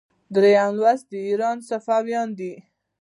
[0.33, 2.53] دریم لوست د ایران صفویان دي.